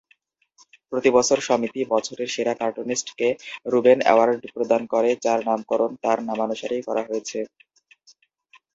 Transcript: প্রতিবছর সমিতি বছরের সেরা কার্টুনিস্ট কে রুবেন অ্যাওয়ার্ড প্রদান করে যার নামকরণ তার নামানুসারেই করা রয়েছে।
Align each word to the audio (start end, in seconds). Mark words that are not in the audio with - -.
প্রতিবছর 0.91 1.39
সমিতি 1.47 1.81
বছরের 1.93 2.29
সেরা 2.29 2.53
কার্টুনিস্ট 2.61 3.07
কে 3.17 3.29
রুবেন 3.65 3.99
অ্যাওয়ার্ড 4.03 4.41
প্রদান 4.55 4.81
করে 4.93 5.09
যার 5.23 5.39
নামকরণ 5.47 5.91
তার 6.03 6.17
নামানুসারেই 6.29 6.85
করা 6.87 7.01
রয়েছে। 7.03 7.39